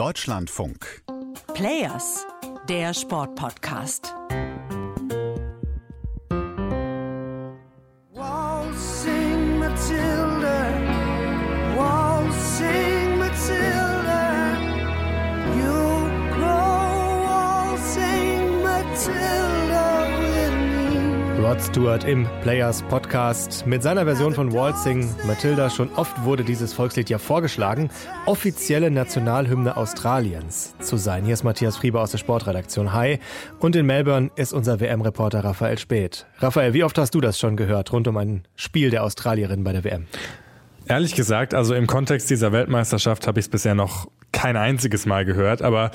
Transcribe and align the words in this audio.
Deutschlandfunk. 0.00 1.02
Players, 1.52 2.26
der 2.70 2.94
Sportpodcast. 2.94 4.14
Rod 21.50 21.60
Stewart 21.60 22.04
im 22.04 22.28
Players 22.42 22.80
Podcast 22.82 23.66
mit 23.66 23.82
seiner 23.82 24.04
Version 24.04 24.32
von 24.32 24.52
Waltzing 24.52 25.12
Matilda. 25.26 25.68
Schon 25.68 25.92
oft 25.96 26.22
wurde 26.22 26.44
dieses 26.44 26.72
Volkslied 26.72 27.10
ja 27.10 27.18
vorgeschlagen, 27.18 27.90
offizielle 28.24 28.88
Nationalhymne 28.88 29.76
Australiens 29.76 30.76
zu 30.78 30.96
sein. 30.96 31.24
Hier 31.24 31.34
ist 31.34 31.42
Matthias 31.42 31.76
Frieber 31.76 32.02
aus 32.02 32.12
der 32.12 32.18
Sportredaktion. 32.18 32.92
Hi. 32.92 33.18
Und 33.58 33.74
in 33.74 33.84
Melbourne 33.84 34.30
ist 34.36 34.52
unser 34.52 34.78
WM-Reporter 34.78 35.42
Raphael 35.42 35.76
Speth. 35.76 36.24
Raphael, 36.38 36.72
wie 36.72 36.84
oft 36.84 36.96
hast 36.98 37.16
du 37.16 37.20
das 37.20 37.36
schon 37.36 37.56
gehört 37.56 37.92
rund 37.92 38.06
um 38.06 38.16
ein 38.16 38.44
Spiel 38.54 38.90
der 38.90 39.02
Australierin 39.02 39.64
bei 39.64 39.72
der 39.72 39.82
WM? 39.82 40.06
Ehrlich 40.86 41.16
gesagt, 41.16 41.52
also 41.52 41.74
im 41.74 41.88
Kontext 41.88 42.30
dieser 42.30 42.52
Weltmeisterschaft 42.52 43.26
habe 43.26 43.40
ich 43.40 43.46
es 43.46 43.50
bisher 43.50 43.74
noch 43.74 44.06
kein 44.30 44.56
einziges 44.56 45.04
Mal 45.04 45.24
gehört, 45.24 45.62
aber 45.62 45.90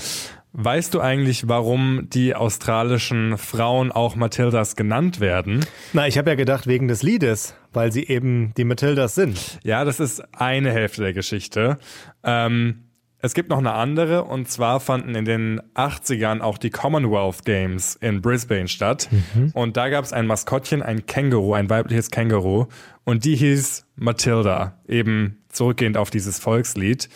weißt 0.56 0.94
du 0.94 1.02
eigentlich, 1.02 1.48
warum 1.48 2.08
die 2.10 2.34
australischen 2.36 3.38
Frauen 3.38 3.92
auch 3.92 4.16
Matildas 4.16 4.76
genannt 4.76 5.20
werden? 5.20 5.66
Na, 5.94 6.08
ich 6.08 6.18
habe 6.18 6.30
ja 6.30 6.36
gedacht 6.36 6.66
wegen 6.68 6.88
des 6.88 7.04
Liedes, 7.04 7.56
weil 7.74 7.92
sie 7.92 8.08
eben 8.08 8.54
die 8.56 8.64
Matildas 8.64 9.16
sind. 9.16 9.60
Ja, 9.64 9.84
das 9.84 10.00
ist 10.00 10.24
eine 10.34 10.72
Hälfte 10.72 11.02
der 11.02 11.14
Geschichte. 11.14 11.78
Ähm, 12.24 12.86
es 13.20 13.34
gibt 13.34 13.50
noch 13.50 13.58
eine 13.58 13.74
andere 13.74 14.24
und 14.24 14.50
zwar 14.50 14.80
fanden 14.80 15.16
in 15.16 15.26
den 15.26 15.62
80ern 15.74 16.42
auch 16.42 16.60
die 16.60 16.70
Commonwealth 16.70 17.44
Games 17.44 17.96
in 17.96 18.22
Brisbane 18.22 18.68
statt. 18.68 19.10
Und 19.54 19.78
da 19.78 19.90
gab 19.90 20.06
es 20.06 20.14
ein 20.14 20.28
Maskottchen, 20.28 20.84
ein 20.84 21.08
Känguru, 21.08 21.54
ein 21.54 21.70
weibliches 21.70 22.12
Känguru 22.12 22.68
und 23.04 23.26
die 23.26 23.36
hieß 23.36 23.88
Matilda, 23.96 24.80
eben 24.88 25.44
zurückgehend 25.50 25.98
auf 25.98 26.12
dieses 26.12 26.38
Volkslied. 26.38 27.10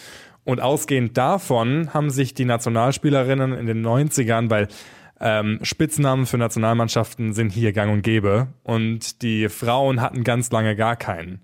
Und 0.50 0.62
ausgehend 0.62 1.16
davon 1.16 1.94
haben 1.94 2.10
sich 2.10 2.34
die 2.34 2.44
Nationalspielerinnen 2.44 3.54
in 3.54 3.68
den 3.68 3.86
90ern, 3.86 4.50
weil 4.50 4.68
ähm, 5.20 5.60
Spitznamen 5.62 6.26
für 6.26 6.40
Nationalmannschaften 6.40 7.34
sind 7.34 7.52
hier 7.52 7.72
gang 7.72 7.94
und 7.94 8.02
gäbe 8.02 8.48
und 8.64 9.22
die 9.22 9.48
Frauen 9.48 10.02
hatten 10.02 10.24
ganz 10.24 10.50
lange 10.50 10.76
gar 10.76 10.96
keinen. 10.96 11.40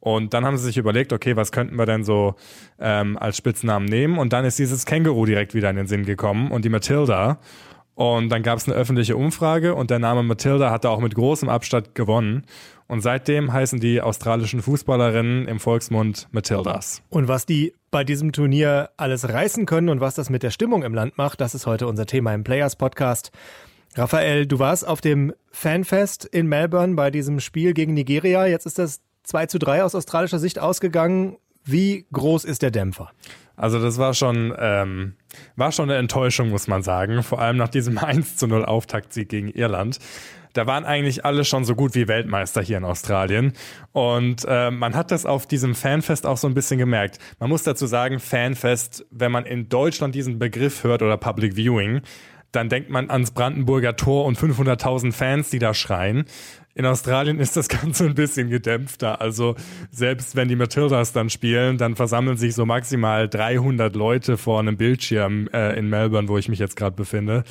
Und 0.00 0.32
dann 0.32 0.46
haben 0.46 0.56
sie 0.56 0.64
sich 0.64 0.78
überlegt, 0.78 1.12
okay, 1.12 1.36
was 1.36 1.52
könnten 1.52 1.76
wir 1.76 1.84
denn 1.84 2.02
so 2.02 2.34
ähm, 2.80 3.18
als 3.18 3.36
Spitznamen 3.36 3.84
nehmen? 3.84 4.16
Und 4.16 4.32
dann 4.32 4.46
ist 4.46 4.58
dieses 4.58 4.86
Känguru 4.86 5.26
direkt 5.26 5.52
wieder 5.52 5.68
in 5.68 5.76
den 5.76 5.86
Sinn 5.86 6.06
gekommen 6.06 6.50
und 6.50 6.64
die 6.64 6.70
Matilda. 6.70 7.38
Und 7.94 8.30
dann 8.30 8.42
gab 8.42 8.56
es 8.56 8.66
eine 8.66 8.74
öffentliche 8.74 9.18
Umfrage 9.18 9.74
und 9.74 9.90
der 9.90 9.98
Name 9.98 10.22
Matilda 10.22 10.70
hat 10.70 10.84
da 10.84 10.88
auch 10.88 11.00
mit 11.00 11.14
großem 11.14 11.50
Abstand 11.50 11.94
gewonnen. 11.94 12.46
Und 12.88 13.00
seitdem 13.00 13.52
heißen 13.52 13.80
die 13.80 14.00
australischen 14.00 14.62
Fußballerinnen 14.62 15.48
im 15.48 15.58
Volksmund 15.58 16.28
Matildas. 16.30 17.02
Und 17.08 17.26
was 17.26 17.46
die 17.46 17.74
bei 17.90 18.04
diesem 18.04 18.32
Turnier 18.32 18.90
alles 18.96 19.28
reißen 19.28 19.66
können 19.66 19.88
und 19.88 20.00
was 20.00 20.14
das 20.14 20.30
mit 20.30 20.42
der 20.42 20.50
Stimmung 20.50 20.82
im 20.82 20.94
Land 20.94 21.18
macht, 21.18 21.40
das 21.40 21.54
ist 21.54 21.66
heute 21.66 21.86
unser 21.86 22.06
Thema 22.06 22.32
im 22.34 22.44
Players 22.44 22.76
Podcast. 22.76 23.32
Raphael, 23.96 24.46
du 24.46 24.58
warst 24.58 24.86
auf 24.86 25.00
dem 25.00 25.32
Fanfest 25.50 26.26
in 26.26 26.46
Melbourne 26.46 26.94
bei 26.94 27.10
diesem 27.10 27.40
Spiel 27.40 27.72
gegen 27.72 27.94
Nigeria. 27.94 28.46
Jetzt 28.46 28.66
ist 28.66 28.78
das 28.78 29.00
2 29.24 29.46
zu 29.46 29.58
3 29.58 29.82
aus 29.82 29.94
australischer 29.94 30.38
Sicht 30.38 30.58
ausgegangen. 30.58 31.38
Wie 31.64 32.06
groß 32.12 32.44
ist 32.44 32.62
der 32.62 32.70
Dämpfer? 32.70 33.10
Also 33.56 33.80
das 33.80 33.98
war 33.98 34.14
schon, 34.14 34.54
ähm, 34.58 35.14
war 35.56 35.72
schon 35.72 35.90
eine 35.90 35.98
Enttäuschung, 35.98 36.50
muss 36.50 36.68
man 36.68 36.82
sagen. 36.82 37.22
Vor 37.22 37.40
allem 37.40 37.56
nach 37.56 37.68
diesem 37.68 37.98
1 37.98 38.36
zu 38.36 38.46
0 38.46 38.64
Auftaktsieg 38.64 39.28
gegen 39.28 39.48
Irland. 39.48 39.98
Da 40.56 40.66
waren 40.66 40.84
eigentlich 40.84 41.24
alle 41.24 41.44
schon 41.44 41.64
so 41.64 41.74
gut 41.74 41.94
wie 41.94 42.08
Weltmeister 42.08 42.62
hier 42.62 42.78
in 42.78 42.84
Australien. 42.84 43.52
Und 43.92 44.46
äh, 44.48 44.70
man 44.70 44.94
hat 44.94 45.10
das 45.10 45.26
auf 45.26 45.46
diesem 45.46 45.74
Fanfest 45.74 46.24
auch 46.24 46.38
so 46.38 46.46
ein 46.46 46.54
bisschen 46.54 46.78
gemerkt. 46.78 47.18
Man 47.38 47.50
muss 47.50 47.62
dazu 47.62 47.86
sagen, 47.86 48.20
Fanfest, 48.20 49.04
wenn 49.10 49.32
man 49.32 49.44
in 49.44 49.68
Deutschland 49.68 50.14
diesen 50.14 50.38
Begriff 50.38 50.82
hört 50.82 51.02
oder 51.02 51.18
Public 51.18 51.56
Viewing, 51.56 52.00
dann 52.52 52.70
denkt 52.70 52.88
man 52.88 53.10
ans 53.10 53.32
Brandenburger 53.32 53.96
Tor 53.96 54.24
und 54.24 54.38
500.000 54.38 55.12
Fans, 55.12 55.50
die 55.50 55.58
da 55.58 55.74
schreien. 55.74 56.24
In 56.74 56.86
Australien 56.86 57.38
ist 57.38 57.56
das 57.56 57.68
Ganze 57.70 58.06
ein 58.06 58.14
bisschen 58.14 58.48
gedämpfter. 58.48 59.20
Also 59.20 59.56
selbst 59.90 60.36
wenn 60.36 60.48
die 60.48 60.56
Matildas 60.56 61.12
dann 61.12 61.28
spielen, 61.28 61.76
dann 61.76 61.96
versammeln 61.96 62.38
sich 62.38 62.54
so 62.54 62.64
maximal 62.64 63.28
300 63.28 63.94
Leute 63.94 64.38
vor 64.38 64.60
einem 64.60 64.78
Bildschirm 64.78 65.48
äh, 65.52 65.78
in 65.78 65.90
Melbourne, 65.90 66.28
wo 66.28 66.38
ich 66.38 66.48
mich 66.48 66.58
jetzt 66.58 66.76
gerade 66.76 66.96
befinde. 66.96 67.44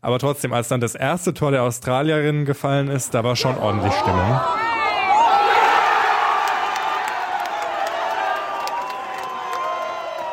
Aber 0.00 0.18
trotzdem, 0.18 0.52
als 0.52 0.68
dann 0.68 0.80
das 0.80 0.94
erste 0.94 1.34
Tor 1.34 1.50
der 1.50 1.64
Australierinnen 1.64 2.44
gefallen 2.44 2.88
ist, 2.88 3.14
da 3.14 3.24
war 3.24 3.34
schon 3.34 3.58
ordentlich 3.58 3.92
Stimmung. 3.94 4.40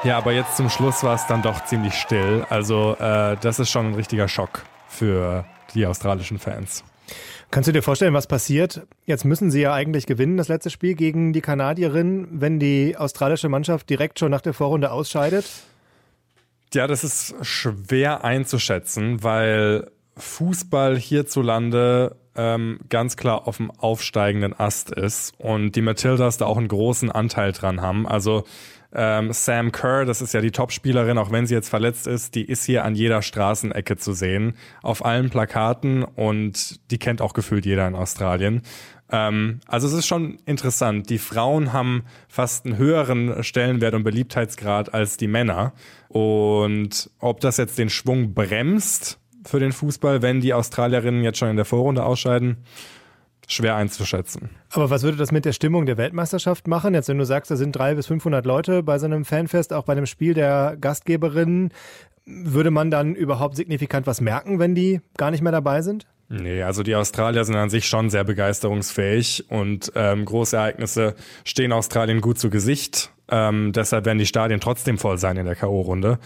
Ja, 0.04 0.18
aber 0.20 0.34
jetzt 0.34 0.56
zum 0.56 0.70
Schluss 0.70 1.04
war 1.04 1.16
es 1.16 1.26
dann 1.26 1.42
doch 1.42 1.66
ziemlich 1.66 1.96
still. 1.96 2.46
Also 2.50 2.96
äh, 3.00 3.38
das 3.42 3.58
ist 3.58 3.72
schon 3.72 3.88
ein 3.88 3.96
richtiger 3.96 4.28
Schock 4.28 4.62
für 4.88 5.46
die 5.74 5.88
australischen 5.88 6.38
Fans. 6.38 6.84
Kannst 7.50 7.68
du 7.68 7.72
dir 7.72 7.82
vorstellen, 7.82 8.14
was 8.14 8.28
passiert? 8.28 8.86
Jetzt 9.06 9.26
müssen 9.26 9.50
sie 9.50 9.62
ja 9.62 9.74
eigentlich 9.74 10.06
gewinnen, 10.06 10.38
das 10.38 10.48
letzte 10.48 10.70
Spiel 10.70 10.94
gegen 10.94 11.34
die 11.34 11.42
Kanadierin, 11.42 12.28
wenn 12.30 12.60
die 12.60 12.96
australische 12.98 13.50
Mannschaft 13.50 13.90
direkt 13.90 14.20
schon 14.20 14.30
nach 14.30 14.42
der 14.42 14.54
Vorrunde 14.54 14.92
ausscheidet? 14.92 15.46
Ja, 16.76 16.88
das 16.88 17.04
ist 17.04 17.36
schwer 17.42 18.24
einzuschätzen, 18.24 19.24
weil 19.24 19.90
Fußball 20.18 20.98
hierzulande 20.98 22.18
ähm, 22.36 22.80
ganz 22.90 23.16
klar 23.16 23.48
auf 23.48 23.58
dem 23.58 23.72
aufsteigenden 23.72 24.58
Ast 24.60 24.92
ist 24.92 25.34
und 25.40 25.78
die 25.78 25.82
Matildas 25.82 26.38
da 26.38 26.46
auch 26.46 26.58
einen 26.58 26.68
großen 26.68 27.12
Anteil 27.12 27.54
dran 27.54 27.82
haben. 27.82 28.06
Also 28.06 28.44
ähm, 28.96 29.34
Sam 29.34 29.72
Kerr, 29.72 30.06
das 30.06 30.22
ist 30.22 30.34
ja 30.34 30.42
die 30.42 30.52
Topspielerin, 30.52 31.18
auch 31.18 31.32
wenn 31.32 31.46
sie 31.46 31.54
jetzt 31.54 31.70
verletzt 31.70 32.08
ist, 32.08 32.36
die 32.36 32.46
ist 32.46 32.66
hier 32.66 32.86
an 32.86 32.96
jeder 32.96 33.22
Straßenecke 33.22 33.98
zu 33.98 34.14
sehen, 34.14 34.54
auf 34.82 35.04
allen 35.04 35.30
Plakaten 35.30 36.04
und 36.04 36.80
die 36.92 36.98
kennt 36.98 37.22
auch 37.22 37.34
gefühlt 37.34 37.66
jeder 37.66 37.88
in 37.88 37.96
Australien. 37.96 38.62
Ähm, 39.12 39.60
also 39.68 39.88
es 39.88 39.94
ist 39.94 40.08
schon 40.08 40.40
interessant. 40.46 41.10
Die 41.10 41.18
Frauen 41.18 41.74
haben 41.74 42.04
fast 42.28 42.66
einen 42.66 42.78
höheren 42.78 43.44
Stellenwert 43.44 43.94
und 43.94 44.04
Beliebtheitsgrad 44.04 44.94
als 44.94 45.18
die 45.18 45.28
Männer. 45.28 45.74
Und 46.08 47.10
ob 47.20 47.42
das 47.42 47.58
jetzt 47.58 47.78
den 47.78 47.90
Schwung 47.90 48.34
bremst 48.34 49.20
für 49.46 49.60
den 49.60 49.74
Fußball, 49.74 50.22
wenn 50.22 50.42
die 50.42 50.54
Australierinnen 50.54 51.24
jetzt 51.24 51.38
schon 51.38 51.50
in 51.50 51.56
der 51.56 51.66
Vorrunde 51.66 52.04
ausscheiden, 52.04 52.58
schwer 53.48 53.76
einzuschätzen. 53.76 54.50
Aber 54.72 54.90
was 54.90 55.04
würde 55.04 55.18
das 55.18 55.32
mit 55.32 55.46
der 55.46 55.54
Stimmung 55.54 55.86
der 55.86 55.98
Weltmeisterschaft 55.98 56.68
machen? 56.68 56.94
Jetzt, 56.94 57.10
wenn 57.10 57.18
du 57.18 57.26
sagst, 57.26 57.52
da 57.52 57.56
sind 57.56 57.76
drei 57.76 57.96
bis 57.96 58.08
500 58.08 58.46
Leute 58.46 58.84
bei 58.84 59.00
so 59.00 59.06
einem 59.06 59.26
Fanfest, 59.26 59.74
auch 59.74 59.84
bei 59.84 59.94
einem 59.94 60.06
Spiel 60.06 60.34
der 60.34 60.78
Gastgeberinnen, 60.80 61.72
würde 62.26 62.72
man 62.72 62.90
dann 62.92 63.16
überhaupt 63.16 63.56
signifikant 63.56 64.08
was 64.08 64.20
merken, 64.22 64.60
wenn 64.60 64.76
die 64.76 65.02
gar 65.18 65.32
nicht 65.32 65.42
mehr 65.42 65.52
dabei 65.52 65.82
sind? 65.82 66.08
Nee, 66.28 66.64
also 66.64 66.82
die 66.82 66.96
Australier 66.96 67.46
sind 67.46 67.56
an 67.56 67.70
sich 67.70 67.88
schon 67.88 68.10
sehr 68.10 68.24
begeisterungsfähig 68.24 69.46
und 69.50 69.92
ähm, 69.96 70.26
große 70.26 70.58
Ereignisse 70.58 71.16
stehen 71.44 71.72
Australien 71.72 72.20
gut 72.20 72.40
zu 72.40 72.50
Gesicht. 72.50 73.12
Ähm, 73.30 73.74
deshalb 73.74 74.06
werden 74.06 74.18
die 74.18 74.26
Stadien 74.26 74.60
trotzdem 74.60 74.98
voll 74.98 75.20
sein 75.20 75.38
in 75.38 75.46
der 75.46 75.56
K.O.-Runde. 75.56 76.18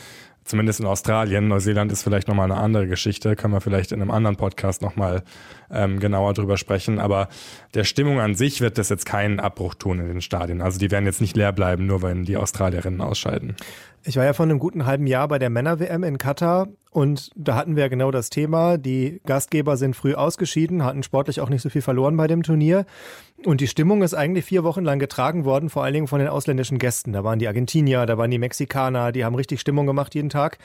Zumindest 0.49 0.79
in 0.79 0.87
Australien. 0.87 1.47
Neuseeland 1.47 1.91
ist 1.91 2.01
vielleicht 2.01 2.27
nochmal 2.27 2.51
eine 2.51 2.59
andere 2.59 2.87
Geschichte. 2.87 3.35
Können 3.35 3.53
wir 3.53 3.61
vielleicht 3.61 3.91
in 3.91 4.01
einem 4.01 4.09
anderen 4.09 4.35
Podcast 4.35 4.81
nochmal 4.81 5.21
ähm, 5.69 5.99
genauer 5.99 6.33
drüber 6.33 6.57
sprechen. 6.57 6.97
Aber 6.97 7.29
der 7.75 7.83
Stimmung 7.83 8.19
an 8.19 8.33
sich 8.33 8.59
wird 8.59 8.79
das 8.79 8.89
jetzt 8.89 9.05
keinen 9.05 9.39
Abbruch 9.39 9.75
tun 9.75 9.99
in 9.99 10.07
den 10.07 10.21
Stadien. 10.21 10.63
Also 10.63 10.79
die 10.79 10.89
werden 10.89 11.05
jetzt 11.05 11.21
nicht 11.21 11.37
leer 11.37 11.51
bleiben, 11.51 11.85
nur 11.85 12.01
wenn 12.01 12.23
die 12.23 12.35
Australierinnen 12.35 12.99
ausscheiden. 12.99 13.57
Ich 14.03 14.17
war 14.17 14.25
ja 14.25 14.33
vor 14.33 14.45
einem 14.45 14.57
guten 14.57 14.87
halben 14.87 15.05
Jahr 15.05 15.27
bei 15.27 15.37
der 15.37 15.51
Männer-WM 15.51 16.03
in 16.03 16.17
Katar 16.17 16.69
und 16.89 17.29
da 17.35 17.55
hatten 17.55 17.75
wir 17.75 17.87
genau 17.89 18.09
das 18.09 18.31
Thema. 18.31 18.77
Die 18.77 19.21
Gastgeber 19.25 19.77
sind 19.77 19.95
früh 19.95 20.15
ausgeschieden, 20.15 20.83
hatten 20.83 21.03
sportlich 21.03 21.41
auch 21.41 21.49
nicht 21.49 21.61
so 21.61 21.69
viel 21.69 21.83
verloren 21.83 22.17
bei 22.17 22.25
dem 22.25 22.41
Turnier. 22.41 22.85
Und 23.45 23.61
die 23.61 23.67
Stimmung 23.67 24.01
ist 24.01 24.13
eigentlich 24.13 24.43
vier 24.45 24.63
Wochen 24.63 24.83
lang 24.83 24.99
getragen 24.99 25.45
worden, 25.45 25.69
vor 25.69 25.83
allen 25.83 25.93
Dingen 25.93 26.07
von 26.07 26.19
den 26.19 26.27
ausländischen 26.27 26.77
Gästen. 26.77 27.13
Da 27.13 27.23
waren 27.23 27.39
die 27.39 27.47
Argentinier, 27.47 28.05
da 28.05 28.17
waren 28.17 28.31
die 28.31 28.37
Mexikaner, 28.37 29.11
die 29.11 29.23
haben 29.23 29.35
richtig 29.35 29.61
Stimmung 29.61 29.85
gemacht 29.85 30.13
jeden 30.13 30.29
Tag. 30.29 30.57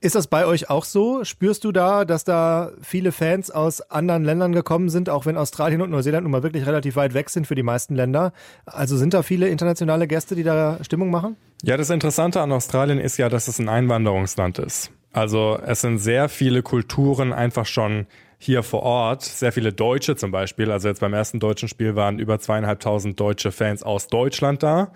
Ist 0.00 0.14
das 0.14 0.26
bei 0.26 0.46
euch 0.46 0.68
auch 0.68 0.84
so? 0.84 1.24
Spürst 1.24 1.64
du 1.64 1.72
da, 1.72 2.04
dass 2.04 2.22
da 2.22 2.70
viele 2.82 3.12
Fans 3.12 3.50
aus 3.50 3.80
anderen 3.80 4.24
Ländern 4.24 4.52
gekommen 4.52 4.88
sind, 4.88 5.08
auch 5.08 5.26
wenn 5.26 5.36
Australien 5.36 5.80
und 5.80 5.90
Neuseeland 5.90 6.24
nun 6.24 6.32
mal 6.32 6.42
wirklich 6.42 6.66
relativ 6.66 6.96
weit 6.96 7.14
weg 7.14 7.30
sind 7.30 7.46
für 7.46 7.54
die 7.54 7.62
meisten 7.62 7.96
Länder? 7.96 8.32
Also 8.66 8.96
sind 8.96 9.14
da 9.14 9.22
viele 9.22 9.48
internationale 9.48 10.06
Gäste, 10.06 10.36
die 10.36 10.42
da 10.42 10.78
Stimmung 10.82 11.10
machen? 11.10 11.36
Ja, 11.62 11.76
das 11.76 11.90
Interessante 11.90 12.40
an 12.40 12.52
Australien 12.52 13.00
ist 13.00 13.16
ja, 13.16 13.28
dass 13.28 13.48
es 13.48 13.58
ein 13.58 13.70
Einwanderungsland 13.70 14.58
ist. 14.58 14.92
Also 15.12 15.58
es 15.64 15.80
sind 15.80 15.98
sehr 15.98 16.28
viele 16.28 16.62
Kulturen 16.62 17.32
einfach 17.32 17.64
schon 17.64 18.06
hier 18.38 18.62
vor 18.62 18.82
Ort, 18.82 19.22
sehr 19.22 19.52
viele 19.52 19.72
Deutsche 19.72 20.16
zum 20.16 20.30
Beispiel. 20.30 20.70
Also 20.70 20.88
jetzt 20.88 21.00
beim 21.00 21.14
ersten 21.14 21.40
deutschen 21.40 21.68
Spiel 21.68 21.96
waren 21.96 22.18
über 22.18 22.38
zweieinhalbtausend 22.38 23.18
deutsche 23.18 23.52
Fans 23.52 23.82
aus 23.82 24.08
Deutschland 24.08 24.62
da. 24.62 24.92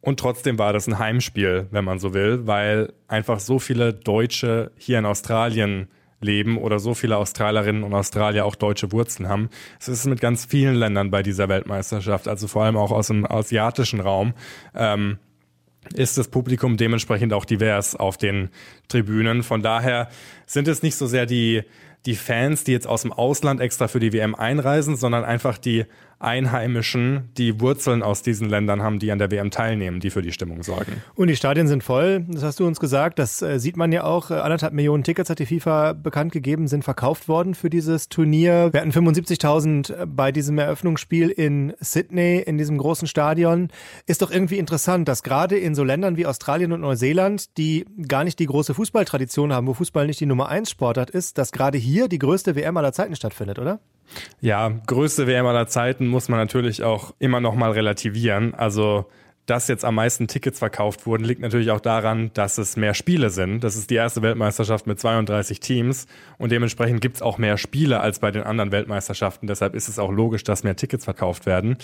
Und 0.00 0.20
trotzdem 0.20 0.58
war 0.58 0.74
das 0.74 0.86
ein 0.86 0.98
Heimspiel, 0.98 1.66
wenn 1.70 1.84
man 1.84 1.98
so 1.98 2.12
will, 2.12 2.46
weil 2.46 2.92
einfach 3.08 3.40
so 3.40 3.58
viele 3.58 3.94
Deutsche 3.94 4.70
hier 4.76 4.98
in 4.98 5.06
Australien 5.06 5.88
leben 6.20 6.58
oder 6.58 6.78
so 6.78 6.94
viele 6.94 7.16
Australierinnen 7.16 7.82
und 7.82 7.94
Australier 7.94 8.44
auch 8.44 8.54
deutsche 8.54 8.92
Wurzeln 8.92 9.28
haben. 9.28 9.48
Es 9.80 9.88
ist 9.88 10.04
mit 10.06 10.20
ganz 10.20 10.44
vielen 10.44 10.74
Ländern 10.74 11.10
bei 11.10 11.22
dieser 11.22 11.48
Weltmeisterschaft, 11.48 12.28
also 12.28 12.48
vor 12.48 12.64
allem 12.64 12.76
auch 12.76 12.90
aus 12.90 13.06
dem 13.06 13.30
asiatischen 13.30 14.00
Raum. 14.00 14.34
Ähm, 14.74 15.18
ist 15.94 16.16
das 16.16 16.28
Publikum 16.28 16.78
dementsprechend 16.78 17.34
auch 17.34 17.44
divers 17.44 17.94
auf 17.94 18.16
den 18.16 18.48
Tribünen. 18.88 19.42
Von 19.42 19.62
daher 19.62 20.08
sind 20.46 20.66
es 20.66 20.82
nicht 20.82 20.96
so 20.96 21.06
sehr 21.06 21.26
die, 21.26 21.62
die 22.06 22.16
Fans, 22.16 22.64
die 22.64 22.72
jetzt 22.72 22.86
aus 22.86 23.02
dem 23.02 23.12
Ausland 23.12 23.60
extra 23.60 23.88
für 23.88 24.00
die 24.00 24.12
WM 24.12 24.34
einreisen, 24.34 24.96
sondern 24.96 25.24
einfach 25.24 25.58
die 25.58 25.86
Einheimischen, 26.24 27.28
die 27.36 27.60
Wurzeln 27.60 28.02
aus 28.02 28.22
diesen 28.22 28.48
Ländern 28.48 28.82
haben, 28.82 28.98
die 28.98 29.12
an 29.12 29.18
der 29.18 29.30
WM 29.30 29.50
teilnehmen, 29.50 30.00
die 30.00 30.10
für 30.10 30.22
die 30.22 30.32
Stimmung 30.32 30.62
sorgen. 30.62 31.02
Und 31.14 31.28
die 31.28 31.36
Stadien 31.36 31.68
sind 31.68 31.84
voll, 31.84 32.24
das 32.28 32.42
hast 32.42 32.60
du 32.60 32.66
uns 32.66 32.80
gesagt. 32.80 33.18
Das 33.18 33.42
äh, 33.42 33.58
sieht 33.58 33.76
man 33.76 33.92
ja 33.92 34.04
auch. 34.04 34.30
Äh, 34.30 34.34
anderthalb 34.34 34.72
Millionen 34.72 35.04
Tickets 35.04 35.28
hat 35.28 35.38
die 35.38 35.46
FIFA 35.46 35.92
bekannt 35.92 36.32
gegeben, 36.32 36.66
sind 36.66 36.82
verkauft 36.82 37.28
worden 37.28 37.54
für 37.54 37.68
dieses 37.68 38.08
Turnier. 38.08 38.70
Wir 38.72 38.80
hatten 38.80 38.92
75.000 38.92 39.92
äh, 39.94 40.06
bei 40.06 40.32
diesem 40.32 40.58
Eröffnungsspiel 40.58 41.28
in 41.28 41.74
Sydney, 41.80 42.38
in 42.38 42.56
diesem 42.58 42.78
großen 42.78 43.06
Stadion. 43.06 43.68
Ist 44.06 44.22
doch 44.22 44.30
irgendwie 44.30 44.58
interessant, 44.58 45.08
dass 45.08 45.22
gerade 45.22 45.58
in 45.58 45.74
so 45.74 45.84
Ländern 45.84 46.16
wie 46.16 46.26
Australien 46.26 46.72
und 46.72 46.80
Neuseeland, 46.80 47.56
die 47.58 47.84
gar 48.08 48.24
nicht 48.24 48.38
die 48.38 48.46
große 48.46 48.72
Fußballtradition 48.74 49.52
haben, 49.52 49.66
wo 49.66 49.74
Fußball 49.74 50.06
nicht 50.06 50.20
die 50.20 50.26
Nummer 50.26 50.48
eins 50.48 50.70
Sportart 50.70 51.10
ist, 51.10 51.36
dass 51.38 51.52
gerade 51.52 51.76
hier 51.94 52.08
die 52.08 52.18
größte 52.18 52.56
WM 52.56 52.76
aller 52.76 52.92
Zeiten 52.92 53.14
stattfindet, 53.14 53.58
oder? 53.60 53.78
Ja, 54.40 54.68
größte 54.86 55.26
WM 55.28 55.46
aller 55.46 55.68
Zeiten 55.68 56.08
muss 56.08 56.28
man 56.28 56.40
natürlich 56.40 56.82
auch 56.82 57.14
immer 57.20 57.40
noch 57.40 57.54
mal 57.54 57.70
relativieren. 57.70 58.52
Also 58.54 59.06
dass 59.46 59.68
jetzt 59.68 59.84
am 59.84 59.96
meisten 59.96 60.26
Tickets 60.26 60.58
verkauft 60.58 61.06
wurden, 61.06 61.22
liegt 61.22 61.42
natürlich 61.42 61.70
auch 61.70 61.80
daran, 61.80 62.30
dass 62.32 62.56
es 62.56 62.76
mehr 62.76 62.94
Spiele 62.94 63.28
sind. 63.28 63.62
Das 63.62 63.76
ist 63.76 63.90
die 63.90 63.94
erste 63.94 64.22
Weltmeisterschaft 64.22 64.86
mit 64.86 64.98
32 64.98 65.60
Teams 65.60 66.06
und 66.38 66.50
dementsprechend 66.50 67.02
gibt 67.02 67.16
es 67.16 67.22
auch 67.22 67.36
mehr 67.36 67.58
Spiele 67.58 68.00
als 68.00 68.20
bei 68.20 68.30
den 68.30 68.42
anderen 68.42 68.72
Weltmeisterschaften. 68.72 69.46
Deshalb 69.46 69.74
ist 69.74 69.88
es 69.88 69.98
auch 69.98 70.10
logisch, 70.10 70.44
dass 70.44 70.64
mehr 70.64 70.76
Tickets 70.76 71.04
verkauft 71.04 71.44
werden. 71.44 71.76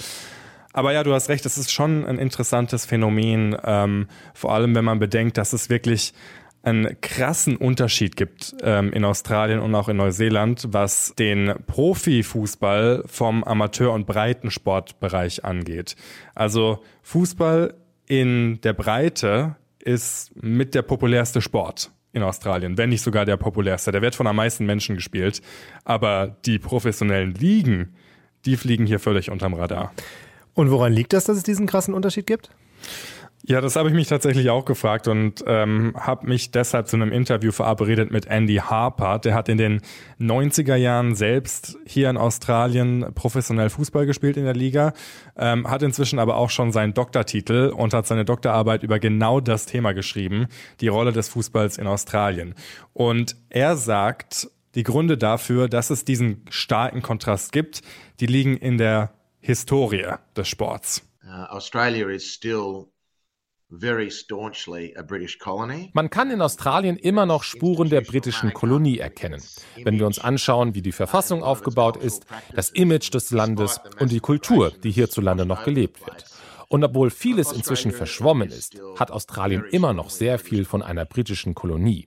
Aber 0.72 0.92
ja, 0.92 1.02
du 1.02 1.12
hast 1.12 1.28
recht, 1.28 1.44
es 1.44 1.58
ist 1.58 1.70
schon 1.70 2.06
ein 2.06 2.18
interessantes 2.18 2.86
Phänomen, 2.86 3.56
ähm, 3.62 4.08
vor 4.32 4.54
allem 4.54 4.74
wenn 4.74 4.84
man 4.84 4.98
bedenkt, 4.98 5.36
dass 5.36 5.52
es 5.52 5.68
wirklich 5.68 6.14
einen 6.62 7.00
krassen 7.00 7.56
Unterschied 7.56 8.16
gibt 8.16 8.54
ähm, 8.62 8.92
in 8.92 9.04
Australien 9.04 9.60
und 9.60 9.74
auch 9.74 9.88
in 9.88 9.96
Neuseeland, 9.96 10.68
was 10.70 11.14
den 11.18 11.54
Profifußball 11.66 13.04
vom 13.06 13.44
Amateur- 13.44 13.92
und 13.92 14.06
Breitensportbereich 14.06 15.44
angeht. 15.44 15.96
Also 16.34 16.82
Fußball 17.02 17.74
in 18.06 18.60
der 18.62 18.74
Breite 18.74 19.56
ist 19.78 20.32
mit 20.34 20.74
der 20.74 20.82
populärste 20.82 21.40
Sport 21.40 21.90
in 22.12 22.22
Australien, 22.22 22.76
wenn 22.76 22.90
nicht 22.90 23.02
sogar 23.02 23.24
der 23.24 23.36
populärste. 23.36 23.92
Der 23.92 24.02
wird 24.02 24.14
von 24.14 24.26
am 24.26 24.36
meisten 24.36 24.66
Menschen 24.66 24.96
gespielt, 24.96 25.40
aber 25.84 26.36
die 26.44 26.58
professionellen 26.58 27.34
Ligen, 27.34 27.94
die 28.44 28.56
fliegen 28.56 28.84
hier 28.84 28.98
völlig 28.98 29.30
unterm 29.30 29.54
Radar. 29.54 29.92
Und 30.54 30.70
woran 30.70 30.92
liegt 30.92 31.12
das, 31.12 31.24
dass 31.24 31.36
es 31.36 31.42
diesen 31.42 31.66
krassen 31.66 31.94
Unterschied 31.94 32.26
gibt? 32.26 32.50
Ja, 33.46 33.62
das 33.62 33.74
habe 33.76 33.88
ich 33.88 33.94
mich 33.94 34.06
tatsächlich 34.06 34.50
auch 34.50 34.66
gefragt 34.66 35.08
und 35.08 35.42
ähm, 35.46 35.94
habe 35.98 36.26
mich 36.26 36.50
deshalb 36.50 36.88
zu 36.88 36.96
einem 36.96 37.10
Interview 37.10 37.52
verabredet 37.52 38.10
mit 38.10 38.26
Andy 38.26 38.56
Harper. 38.56 39.18
Der 39.18 39.34
hat 39.34 39.48
in 39.48 39.56
den 39.56 39.80
90er 40.20 40.76
Jahren 40.76 41.14
selbst 41.14 41.78
hier 41.86 42.10
in 42.10 42.18
Australien 42.18 43.06
professionell 43.14 43.70
Fußball 43.70 44.04
gespielt 44.04 44.36
in 44.36 44.44
der 44.44 44.54
Liga, 44.54 44.92
ähm, 45.36 45.68
hat 45.70 45.82
inzwischen 45.82 46.18
aber 46.18 46.36
auch 46.36 46.50
schon 46.50 46.70
seinen 46.70 46.92
Doktortitel 46.92 47.72
und 47.74 47.94
hat 47.94 48.06
seine 48.06 48.26
Doktorarbeit 48.26 48.82
über 48.82 48.98
genau 48.98 49.40
das 49.40 49.64
Thema 49.64 49.92
geschrieben, 49.92 50.46
die 50.80 50.88
Rolle 50.88 51.12
des 51.12 51.30
Fußballs 51.30 51.78
in 51.78 51.86
Australien. 51.86 52.54
Und 52.92 53.36
er 53.48 53.76
sagt, 53.76 54.50
die 54.74 54.82
Gründe 54.82 55.16
dafür, 55.16 55.68
dass 55.68 55.88
es 55.88 56.04
diesen 56.04 56.44
starken 56.50 57.00
Kontrast 57.00 57.52
gibt, 57.52 57.80
die 58.20 58.26
liegen 58.26 58.58
in 58.58 58.76
der 58.76 59.14
Historie 59.40 60.06
des 60.36 60.46
Sports. 60.46 61.02
Uh, 61.24 61.46
Australia 61.54 62.08
is 62.08 62.24
still 62.24 62.86
man 65.92 66.10
kann 66.10 66.30
in 66.30 66.42
Australien 66.42 66.96
immer 66.96 67.24
noch 67.24 67.44
Spuren 67.44 67.88
der 67.88 68.00
britischen 68.00 68.52
Kolonie 68.52 68.98
erkennen, 68.98 69.40
wenn 69.84 69.98
wir 69.98 70.06
uns 70.06 70.18
anschauen, 70.18 70.74
wie 70.74 70.82
die 70.82 70.92
Verfassung 70.92 71.44
aufgebaut 71.44 71.96
ist, 71.96 72.26
das 72.54 72.70
Image 72.70 73.14
des 73.14 73.30
Landes 73.30 73.80
und 74.00 74.10
die 74.10 74.20
Kultur, 74.20 74.72
die 74.82 74.90
hierzulande 74.90 75.46
noch 75.46 75.64
gelebt 75.64 76.04
wird. 76.04 76.24
Und 76.72 76.84
obwohl 76.84 77.10
vieles 77.10 77.50
inzwischen 77.50 77.90
verschwommen 77.90 78.48
ist, 78.48 78.80
hat 78.96 79.10
Australien 79.10 79.64
immer 79.72 79.92
noch 79.92 80.08
sehr 80.08 80.38
viel 80.38 80.64
von 80.64 80.82
einer 80.82 81.04
britischen 81.04 81.52
Kolonie. 81.52 82.06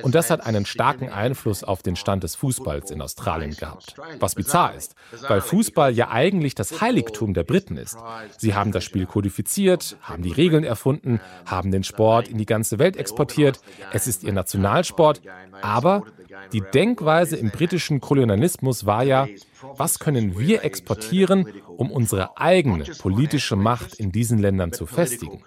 Und 0.00 0.14
das 0.14 0.30
hat 0.30 0.46
einen 0.46 0.64
starken 0.64 1.10
Einfluss 1.10 1.62
auf 1.62 1.82
den 1.82 1.94
Stand 1.94 2.22
des 2.24 2.34
Fußballs 2.34 2.90
in 2.90 3.02
Australien 3.02 3.54
gehabt. 3.54 3.96
Was 4.18 4.34
bizarr 4.34 4.74
ist, 4.74 4.94
weil 5.28 5.42
Fußball 5.42 5.92
ja 5.92 6.10
eigentlich 6.10 6.54
das 6.54 6.80
Heiligtum 6.80 7.34
der 7.34 7.44
Briten 7.44 7.76
ist. 7.76 7.98
Sie 8.38 8.54
haben 8.54 8.72
das 8.72 8.82
Spiel 8.82 9.04
kodifiziert, 9.04 9.98
haben 10.00 10.22
die 10.22 10.32
Regeln 10.32 10.64
erfunden, 10.64 11.20
haben 11.44 11.70
den 11.70 11.84
Sport 11.84 12.28
in 12.28 12.38
die 12.38 12.46
ganze 12.46 12.78
Welt 12.78 12.96
exportiert. 12.96 13.60
Es 13.92 14.06
ist 14.06 14.24
ihr 14.24 14.32
Nationalsport. 14.32 15.20
Aber 15.60 16.04
die 16.52 16.60
Denkweise 16.60 17.36
im 17.36 17.50
britischen 17.50 18.00
Kolonialismus 18.00 18.86
war 18.86 19.02
ja, 19.02 19.28
was 19.76 19.98
können 19.98 20.38
wir 20.38 20.64
exportieren, 20.64 21.48
um 21.66 21.90
unsere 21.90 22.36
eigene 22.38 22.84
politische 22.98 23.56
Macht 23.56 23.94
in 23.94 24.12
diesen 24.12 24.38
Ländern 24.38 24.72
zu 24.72 24.86
festigen? 24.86 25.42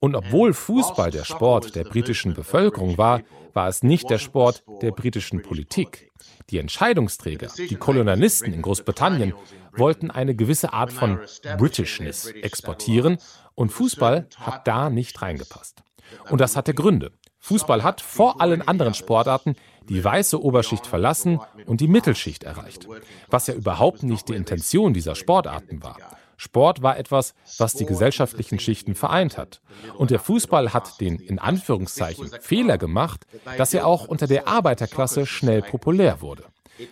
Und 0.00 0.14
obwohl 0.14 0.52
Fußball 0.52 1.10
der 1.10 1.24
Sport 1.24 1.76
der 1.76 1.84
britischen 1.84 2.34
Bevölkerung 2.34 2.98
war, 2.98 3.22
war 3.54 3.68
es 3.68 3.82
nicht 3.82 4.10
der 4.10 4.18
Sport 4.18 4.64
der 4.82 4.90
britischen 4.90 5.40
Politik. 5.40 6.10
Die 6.50 6.58
Entscheidungsträger, 6.58 7.48
die 7.56 7.76
Kolonialisten 7.76 8.52
in 8.52 8.60
Großbritannien, 8.60 9.32
wollten 9.72 10.10
eine 10.10 10.34
gewisse 10.34 10.72
Art 10.72 10.92
von 10.92 11.20
Britishness 11.56 12.26
exportieren 12.26 13.18
und 13.54 13.70
Fußball 13.70 14.26
hat 14.36 14.66
da 14.66 14.90
nicht 14.90 15.22
reingepasst. 15.22 15.82
Und 16.28 16.40
das 16.40 16.56
hatte 16.56 16.74
Gründe. 16.74 17.12
Fußball 17.38 17.82
hat 17.82 18.00
vor 18.00 18.40
allen 18.40 18.62
anderen 18.62 18.94
Sportarten 18.94 19.54
die 19.88 20.02
weiße 20.02 20.42
Oberschicht 20.42 20.86
verlassen 20.86 21.40
und 21.66 21.80
die 21.80 21.88
Mittelschicht 21.88 22.44
erreicht, 22.44 22.88
was 23.28 23.46
ja 23.46 23.54
überhaupt 23.54 24.02
nicht 24.02 24.28
die 24.28 24.34
Intention 24.34 24.94
dieser 24.94 25.14
Sportarten 25.14 25.82
war. 25.82 25.96
Sport 26.36 26.82
war 26.82 26.98
etwas, 26.98 27.34
was 27.58 27.74
die 27.74 27.86
gesellschaftlichen 27.86 28.58
Schichten 28.58 28.94
vereint 28.94 29.38
hat. 29.38 29.60
Und 29.96 30.10
der 30.10 30.18
Fußball 30.18 30.72
hat 30.72 31.00
den 31.00 31.16
in 31.16 31.38
Anführungszeichen 31.38 32.30
Fehler 32.40 32.76
gemacht, 32.76 33.26
dass 33.56 33.72
er 33.72 33.86
auch 33.86 34.08
unter 34.08 34.26
der 34.26 34.48
Arbeiterklasse 34.48 35.26
schnell 35.26 35.62
populär 35.62 36.20
wurde. 36.20 36.44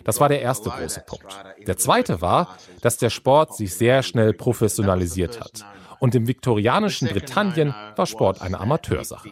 Das 0.05 0.19
war 0.19 0.29
der 0.29 0.41
erste 0.41 0.69
große 0.69 1.01
Punkt. 1.01 1.35
Der 1.67 1.77
zweite 1.77 2.21
war, 2.21 2.57
dass 2.81 2.97
der 2.97 3.09
Sport 3.09 3.55
sich 3.55 3.75
sehr 3.75 4.01
schnell 4.01 4.33
professionalisiert 4.33 5.41
hat. 5.41 5.65
Und 6.03 6.15
im 6.15 6.27
viktorianischen 6.27 7.07
Britannien 7.07 7.73
war 7.95 8.05
Sport 8.05 8.41
eine 8.41 8.59
Amateursache. 8.59 9.29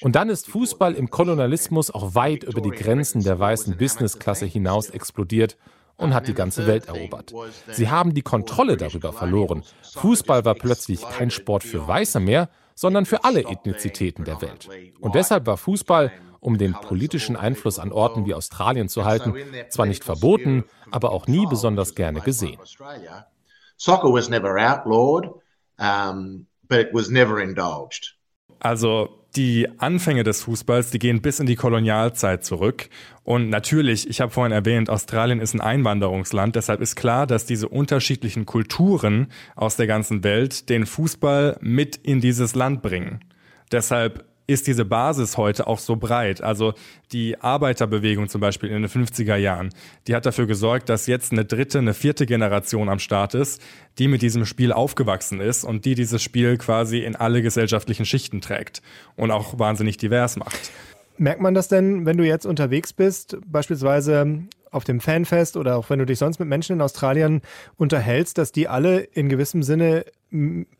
Und 0.00 0.16
dann 0.16 0.30
ist 0.30 0.48
Fußball 0.48 0.94
im 0.94 1.10
Kolonialismus 1.10 1.90
auch 1.90 2.14
weit 2.14 2.44
über 2.44 2.62
die 2.62 2.70
Grenzen 2.70 3.22
der 3.22 3.38
weißen 3.38 3.76
Businessklasse 3.76 4.46
hinaus 4.46 4.88
explodiert 4.88 5.58
und 5.98 6.14
hat 6.14 6.26
die 6.26 6.32
ganze 6.32 6.66
Welt 6.66 6.88
erobert. 6.88 7.34
Sie 7.70 7.90
haben 7.90 8.14
die 8.14 8.22
Kontrolle 8.22 8.78
darüber 8.78 9.12
verloren. 9.12 9.62
Fußball 9.92 10.46
war 10.46 10.54
plötzlich 10.54 11.06
kein 11.06 11.30
Sport 11.30 11.64
für 11.64 11.86
Weiße 11.86 12.18
mehr, 12.18 12.48
sondern 12.74 13.04
für 13.04 13.22
alle 13.24 13.42
Ethnizitäten 13.42 14.24
der 14.24 14.40
Welt. 14.40 14.70
Und 15.00 15.14
deshalb 15.14 15.44
war 15.44 15.58
Fußball, 15.58 16.10
um 16.40 16.56
den 16.56 16.72
politischen 16.72 17.36
Einfluss 17.36 17.78
an 17.78 17.92
Orten 17.92 18.24
wie 18.24 18.32
Australien 18.32 18.88
zu 18.88 19.04
halten, 19.04 19.34
zwar 19.68 19.84
nicht 19.84 20.04
verboten, 20.04 20.64
aber 20.90 21.12
auch 21.12 21.26
nie 21.26 21.44
besonders 21.46 21.94
gerne 21.94 22.22
gesehen. 22.22 22.58
Soccer 23.76 24.12
was 24.12 24.30
never 24.30 24.56
outlawed, 24.56 25.39
um, 25.80 26.46
but 26.68 26.78
it 26.78 26.92
was 26.92 27.10
never 27.10 27.40
indulged. 27.40 28.14
Also 28.60 29.20
die 29.36 29.68
Anfänge 29.78 30.24
des 30.24 30.42
Fußballs, 30.42 30.90
die 30.90 30.98
gehen 30.98 31.22
bis 31.22 31.40
in 31.40 31.46
die 31.46 31.56
Kolonialzeit 31.56 32.44
zurück. 32.44 32.88
Und 33.22 33.48
natürlich, 33.48 34.08
ich 34.08 34.20
habe 34.20 34.32
vorhin 34.32 34.52
erwähnt, 34.52 34.90
Australien 34.90 35.40
ist 35.40 35.54
ein 35.54 35.60
Einwanderungsland, 35.60 36.56
deshalb 36.56 36.80
ist 36.80 36.96
klar, 36.96 37.26
dass 37.26 37.46
diese 37.46 37.68
unterschiedlichen 37.68 38.44
Kulturen 38.44 39.28
aus 39.54 39.76
der 39.76 39.86
ganzen 39.86 40.24
Welt 40.24 40.68
den 40.68 40.84
Fußball 40.84 41.58
mit 41.60 41.96
in 41.96 42.20
dieses 42.20 42.54
Land 42.54 42.82
bringen. 42.82 43.20
Deshalb 43.70 44.24
ist 44.50 44.66
diese 44.66 44.84
Basis 44.84 45.36
heute 45.36 45.66
auch 45.66 45.78
so 45.78 45.96
breit. 45.96 46.42
Also 46.42 46.74
die 47.12 47.40
Arbeiterbewegung 47.40 48.28
zum 48.28 48.40
Beispiel 48.40 48.70
in 48.70 48.82
den 48.82 48.90
50er 48.90 49.36
Jahren, 49.36 49.70
die 50.06 50.14
hat 50.14 50.26
dafür 50.26 50.46
gesorgt, 50.46 50.88
dass 50.88 51.06
jetzt 51.06 51.32
eine 51.32 51.44
dritte, 51.44 51.78
eine 51.78 51.94
vierte 51.94 52.26
Generation 52.26 52.88
am 52.88 52.98
Start 52.98 53.34
ist, 53.34 53.62
die 53.98 54.08
mit 54.08 54.22
diesem 54.22 54.46
Spiel 54.46 54.72
aufgewachsen 54.72 55.40
ist 55.40 55.64
und 55.64 55.84
die 55.84 55.94
dieses 55.94 56.22
Spiel 56.22 56.58
quasi 56.58 56.98
in 56.98 57.14
alle 57.14 57.42
gesellschaftlichen 57.42 58.04
Schichten 58.04 58.40
trägt 58.40 58.82
und 59.16 59.30
auch 59.30 59.58
wahnsinnig 59.58 59.96
divers 59.96 60.36
macht. 60.36 60.72
Merkt 61.16 61.40
man 61.40 61.54
das 61.54 61.68
denn, 61.68 62.06
wenn 62.06 62.16
du 62.16 62.24
jetzt 62.24 62.46
unterwegs 62.46 62.92
bist, 62.92 63.36
beispielsweise 63.46 64.42
auf 64.70 64.84
dem 64.84 65.00
Fanfest 65.00 65.56
oder 65.56 65.76
auch 65.76 65.90
wenn 65.90 65.98
du 65.98 66.06
dich 66.06 66.18
sonst 66.18 66.38
mit 66.38 66.48
Menschen 66.48 66.74
in 66.74 66.80
Australien 66.80 67.42
unterhältst, 67.76 68.38
dass 68.38 68.52
die 68.52 68.68
alle 68.68 69.00
in 69.00 69.28
gewissem 69.28 69.62
Sinne 69.62 70.04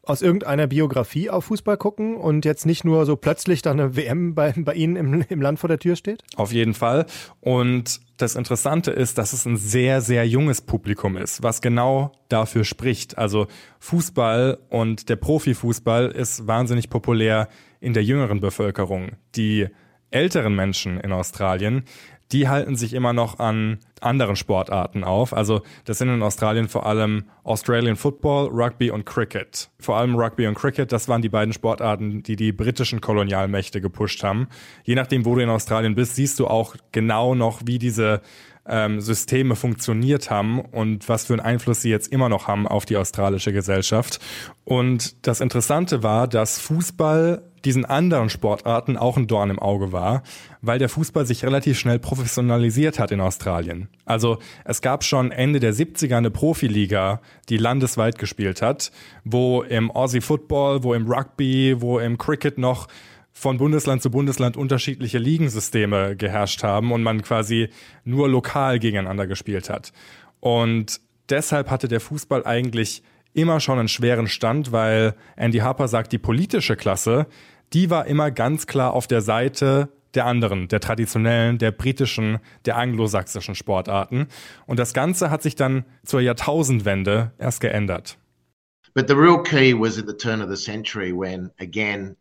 aus 0.02 0.22
irgendeiner 0.22 0.66
Biografie 0.68 1.28
auf 1.28 1.46
Fußball 1.46 1.76
gucken 1.76 2.16
und 2.16 2.44
jetzt 2.44 2.66
nicht 2.66 2.84
nur 2.84 3.04
so 3.04 3.16
plötzlich 3.16 3.62
da 3.62 3.72
eine 3.72 3.96
WM 3.96 4.34
bei, 4.34 4.54
bei 4.56 4.74
Ihnen 4.74 4.96
im, 4.96 5.24
im 5.28 5.42
Land 5.42 5.58
vor 5.58 5.68
der 5.68 5.78
Tür 5.78 5.96
steht? 5.96 6.22
Auf 6.36 6.52
jeden 6.52 6.74
Fall. 6.74 7.06
Und 7.40 8.00
das 8.16 8.36
Interessante 8.36 8.90
ist, 8.92 9.18
dass 9.18 9.32
es 9.32 9.46
ein 9.46 9.56
sehr, 9.56 10.02
sehr 10.02 10.26
junges 10.26 10.60
Publikum 10.60 11.16
ist, 11.16 11.42
was 11.42 11.60
genau 11.60 12.12
dafür 12.28 12.64
spricht. 12.64 13.18
Also 13.18 13.48
Fußball 13.80 14.58
und 14.68 15.08
der 15.08 15.16
Profifußball 15.16 16.10
ist 16.10 16.46
wahnsinnig 16.46 16.88
populär 16.88 17.48
in 17.80 17.92
der 17.92 18.04
jüngeren 18.04 18.40
Bevölkerung. 18.40 19.12
Die 19.34 19.66
älteren 20.10 20.54
Menschen 20.54 20.98
in 21.00 21.12
Australien, 21.12 21.84
die 22.32 22.48
halten 22.48 22.76
sich 22.76 22.94
immer 22.94 23.12
noch 23.12 23.38
an 23.38 23.78
anderen 24.00 24.36
Sportarten 24.36 25.04
auf. 25.04 25.34
Also 25.34 25.62
das 25.84 25.98
sind 25.98 26.08
in 26.08 26.22
Australien 26.22 26.68
vor 26.68 26.86
allem 26.86 27.24
Australian 27.44 27.96
Football, 27.96 28.48
Rugby 28.48 28.90
und 28.90 29.04
Cricket. 29.04 29.70
Vor 29.78 29.96
allem 29.96 30.14
Rugby 30.14 30.46
und 30.46 30.54
Cricket, 30.54 30.92
das 30.92 31.08
waren 31.08 31.22
die 31.22 31.28
beiden 31.28 31.52
Sportarten, 31.52 32.22
die 32.22 32.36
die 32.36 32.52
britischen 32.52 33.00
Kolonialmächte 33.00 33.80
gepusht 33.80 34.22
haben. 34.22 34.48
Je 34.84 34.94
nachdem, 34.94 35.24
wo 35.24 35.34
du 35.34 35.42
in 35.42 35.50
Australien 35.50 35.94
bist, 35.94 36.16
siehst 36.16 36.38
du 36.38 36.46
auch 36.46 36.76
genau 36.92 37.34
noch, 37.34 37.62
wie 37.66 37.78
diese 37.78 38.22
ähm, 38.66 39.00
Systeme 39.00 39.56
funktioniert 39.56 40.30
haben 40.30 40.60
und 40.60 41.08
was 41.08 41.26
für 41.26 41.34
einen 41.34 41.40
Einfluss 41.40 41.82
sie 41.82 41.90
jetzt 41.90 42.12
immer 42.12 42.28
noch 42.28 42.48
haben 42.48 42.68
auf 42.68 42.84
die 42.84 42.96
australische 42.96 43.52
Gesellschaft. 43.52 44.20
Und 44.64 45.26
das 45.26 45.40
Interessante 45.40 46.02
war, 46.02 46.28
dass 46.28 46.58
Fußball 46.60 47.42
diesen 47.64 47.84
anderen 47.84 48.30
Sportarten 48.30 48.96
auch 48.96 49.16
ein 49.16 49.26
Dorn 49.26 49.50
im 49.50 49.58
Auge 49.58 49.92
war, 49.92 50.22
weil 50.62 50.78
der 50.78 50.88
Fußball 50.88 51.26
sich 51.26 51.44
relativ 51.44 51.78
schnell 51.78 51.98
professionalisiert 51.98 52.98
hat 52.98 53.10
in 53.10 53.20
Australien. 53.20 53.88
Also 54.04 54.38
es 54.64 54.80
gab 54.80 55.04
schon 55.04 55.30
Ende 55.30 55.60
der 55.60 55.74
70er 55.74 56.16
eine 56.16 56.30
Profiliga, 56.30 57.20
die 57.48 57.58
landesweit 57.58 58.18
gespielt 58.18 58.62
hat, 58.62 58.92
wo 59.24 59.62
im 59.62 59.90
Aussie 59.90 60.20
Football, 60.20 60.82
wo 60.84 60.94
im 60.94 61.10
Rugby, 61.10 61.76
wo 61.80 61.98
im 61.98 62.18
Cricket 62.18 62.58
noch 62.58 62.88
von 63.32 63.58
Bundesland 63.58 64.02
zu 64.02 64.10
Bundesland 64.10 64.56
unterschiedliche 64.56 65.18
Ligensysteme 65.18 66.16
geherrscht 66.16 66.62
haben 66.62 66.92
und 66.92 67.02
man 67.02 67.22
quasi 67.22 67.68
nur 68.04 68.28
lokal 68.28 68.78
gegeneinander 68.78 69.26
gespielt 69.26 69.70
hat. 69.70 69.92
Und 70.40 71.00
deshalb 71.28 71.70
hatte 71.70 71.88
der 71.88 72.00
Fußball 72.00 72.44
eigentlich 72.44 73.02
immer 73.32 73.60
schon 73.60 73.78
einen 73.78 73.88
schweren 73.88 74.26
Stand, 74.26 74.72
weil 74.72 75.14
Andy 75.36 75.58
Harper 75.58 75.88
sagt, 75.88 76.12
die 76.12 76.18
politische 76.18 76.76
Klasse, 76.76 77.26
die 77.72 77.90
war 77.90 78.06
immer 78.06 78.30
ganz 78.30 78.66
klar 78.66 78.92
auf 78.92 79.06
der 79.06 79.20
Seite 79.20 79.88
der 80.14 80.26
anderen, 80.26 80.66
der 80.68 80.80
traditionellen, 80.80 81.58
der 81.58 81.70
britischen, 81.70 82.38
der 82.64 82.76
anglosächsischen 82.76 83.54
Sportarten. 83.54 84.26
Und 84.66 84.78
das 84.78 84.92
Ganze 84.92 85.30
hat 85.30 85.42
sich 85.42 85.54
dann 85.54 85.84
zur 86.04 86.20
Jahrtausendwende 86.20 87.30
erst 87.38 87.60
geändert. 87.60 88.18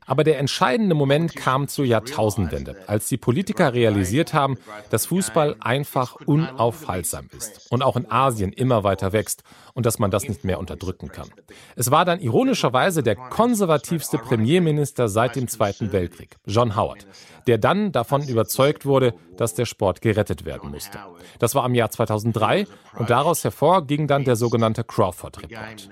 Aber 0.06 0.24
der 0.24 0.40
entscheidende 0.40 0.96
Moment 0.96 1.36
kam 1.36 1.68
zur 1.68 1.86
Jahrtausendwende, 1.86 2.76
als 2.88 3.08
die 3.08 3.18
Politiker 3.18 3.74
realisiert 3.74 4.34
haben, 4.34 4.58
dass 4.92 5.08
Fußball 5.08 5.56
einfach 5.60 6.16
unaufhaltsam 6.26 7.28
ist 7.36 7.72
und 7.72 7.82
auch 7.82 7.98
in 7.98 8.10
Asien 8.12 8.54
immer 8.54 8.84
weiter 8.84 9.14
wächst 9.14 9.44
und 9.74 9.86
dass 9.86 9.98
man 9.98 10.12
das 10.12 10.28
nicht 10.28 10.44
mehr 10.44 10.60
unterdrücken 10.60 11.10
kann. 11.10 11.30
Es 11.76 11.90
war 11.90 12.06
dann 12.06 12.20
ironischerweise 12.20 13.02
der 13.02 13.16
konservativste 13.16 14.18
Premierminister 14.18 15.08
seit 15.08 15.36
dem 15.36 15.48
Zweiten 15.48 15.92
Weltkrieg, 15.92 16.38
John 16.46 16.76
Howard, 16.76 17.08
der 17.48 17.58
dann 17.58 17.92
davon 17.92 18.28
überzeugt 18.28 18.86
wurde, 18.86 19.14
dass 19.38 19.56
der 19.56 19.66
Sport 19.66 20.02
gerettet 20.02 20.46
werden 20.46 20.70
musste. 20.70 21.00
Das 21.40 21.56
war 21.56 21.66
im 21.66 21.74
Jahr 21.74 21.90
2003 21.90 22.68
und 22.98 23.10
daraus 23.10 23.44
hervor 23.44 23.88
ging 23.88 24.08
dann 24.08 24.24
der 24.24 24.36
sogenannte 24.36 24.84
Crawford 24.84 25.42
Report 25.42 25.90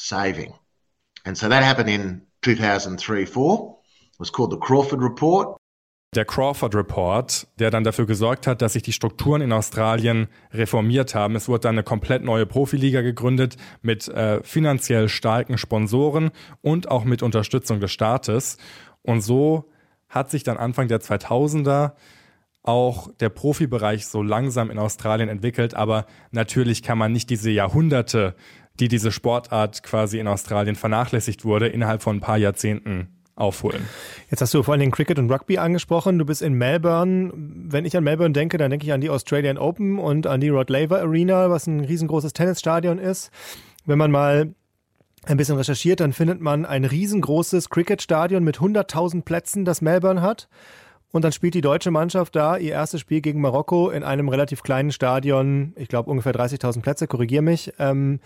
saving. 0.00 0.54
And 1.24 1.36
so 1.36 1.48
that 1.48 1.62
happened 1.62 1.90
in 1.90 2.22
2003 2.42 3.26
4. 3.26 3.76
It 4.12 4.20
was 4.20 4.30
called 4.30 4.52
the 4.52 4.58
Crawford 4.58 5.02
Report. 5.02 5.56
Der 6.16 6.24
Crawford 6.24 6.74
Report, 6.74 7.46
der 7.60 7.70
dann 7.70 7.84
dafür 7.84 8.04
gesorgt 8.04 8.48
hat, 8.48 8.62
dass 8.62 8.72
sich 8.72 8.82
die 8.82 8.92
Strukturen 8.92 9.42
in 9.42 9.52
Australien 9.52 10.26
reformiert 10.52 11.14
haben. 11.14 11.36
Es 11.36 11.48
wurde 11.48 11.60
dann 11.60 11.76
eine 11.76 11.84
komplett 11.84 12.24
neue 12.24 12.46
Profiliga 12.46 13.00
gegründet 13.00 13.56
mit 13.80 14.08
äh, 14.08 14.42
finanziell 14.42 15.08
starken 15.08 15.56
Sponsoren 15.56 16.32
und 16.62 16.90
auch 16.90 17.04
mit 17.04 17.22
Unterstützung 17.22 17.78
des 17.78 17.92
Staates. 17.92 18.56
Und 19.02 19.20
so 19.20 19.70
hat 20.08 20.30
sich 20.30 20.42
dann 20.42 20.56
Anfang 20.56 20.88
der 20.88 21.00
2000er 21.00 21.92
auch 22.62 23.08
der 23.20 23.28
Profibereich 23.28 24.06
so 24.06 24.20
langsam 24.22 24.70
in 24.70 24.78
Australien 24.78 25.28
entwickelt. 25.28 25.74
Aber 25.74 26.06
natürlich 26.32 26.82
kann 26.82 26.98
man 26.98 27.12
nicht 27.12 27.30
diese 27.30 27.50
Jahrhunderte 27.50 28.34
die 28.80 28.88
diese 28.88 29.12
Sportart 29.12 29.82
quasi 29.82 30.18
in 30.18 30.26
Australien 30.26 30.74
vernachlässigt 30.74 31.44
wurde, 31.44 31.68
innerhalb 31.68 32.02
von 32.02 32.16
ein 32.16 32.20
paar 32.20 32.38
Jahrzehnten 32.38 33.08
aufholen. 33.36 33.88
Jetzt 34.30 34.42
hast 34.42 34.52
du 34.54 34.62
vor 34.62 34.74
allem 34.74 34.90
Cricket 34.90 35.18
und 35.18 35.30
Rugby 35.30 35.58
angesprochen. 35.58 36.18
Du 36.18 36.24
bist 36.24 36.42
in 36.42 36.54
Melbourne. 36.54 37.32
Wenn 37.34 37.84
ich 37.84 37.96
an 37.96 38.04
Melbourne 38.04 38.32
denke, 38.32 38.58
dann 38.58 38.70
denke 38.70 38.86
ich 38.86 38.92
an 38.92 39.00
die 39.00 39.10
Australian 39.10 39.58
Open 39.58 39.98
und 39.98 40.26
an 40.26 40.40
die 40.40 40.50
Rod 40.50 40.70
Laver 40.70 41.00
Arena, 41.00 41.50
was 41.50 41.66
ein 41.66 41.80
riesengroßes 41.80 42.32
Tennisstadion 42.32 42.98
ist. 42.98 43.30
Wenn 43.86 43.98
man 43.98 44.10
mal 44.10 44.54
ein 45.24 45.36
bisschen 45.36 45.56
recherchiert, 45.56 46.00
dann 46.00 46.12
findet 46.12 46.40
man 46.40 46.64
ein 46.64 46.84
riesengroßes 46.84 47.70
Cricketstadion 47.70 48.44
mit 48.44 48.58
100.000 48.58 49.22
Plätzen, 49.22 49.64
das 49.64 49.80
Melbourne 49.80 50.22
hat. 50.22 50.48
Und 51.12 51.24
dann 51.24 51.32
spielt 51.32 51.54
die 51.54 51.60
deutsche 51.60 51.90
Mannschaft 51.90 52.36
da 52.36 52.56
ihr 52.56 52.72
erstes 52.72 53.00
Spiel 53.00 53.20
gegen 53.20 53.40
Marokko 53.40 53.90
in 53.90 54.04
einem 54.04 54.28
relativ 54.28 54.62
kleinen 54.62 54.92
Stadion, 54.92 55.72
ich 55.76 55.88
glaube 55.88 56.08
ungefähr 56.08 56.32
30.000 56.32 56.82
Plätze, 56.82 57.06
korrigier 57.08 57.42
mich. 57.42 57.72
Ähm, 57.78 58.20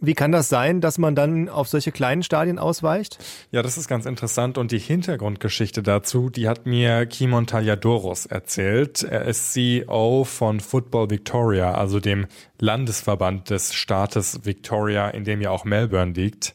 wie 0.00 0.14
kann 0.14 0.32
das 0.32 0.48
sein, 0.48 0.80
dass 0.80 0.96
man 0.98 1.14
dann 1.14 1.48
auf 1.48 1.68
solche 1.68 1.92
kleinen 1.92 2.22
Stadien 2.22 2.58
ausweicht? 2.58 3.18
Ja, 3.50 3.62
das 3.62 3.76
ist 3.76 3.86
ganz 3.86 4.06
interessant 4.06 4.56
und 4.56 4.72
die 4.72 4.78
Hintergrundgeschichte 4.78 5.82
dazu, 5.82 6.30
die 6.30 6.48
hat 6.48 6.64
mir 6.66 7.04
Kimon 7.06 7.46
Taliadoros 7.46 8.26
erzählt. 8.26 9.02
Er 9.02 9.26
ist 9.26 9.52
CEO 9.52 10.24
von 10.24 10.60
Football 10.60 11.10
Victoria, 11.10 11.74
also 11.74 12.00
dem 12.00 12.26
Landesverband 12.58 13.50
des 13.50 13.74
Staates 13.74 14.44
Victoria, 14.44 15.08
in 15.08 15.24
dem 15.24 15.42
ja 15.42 15.50
auch 15.50 15.64
Melbourne 15.64 16.12
liegt. 16.12 16.54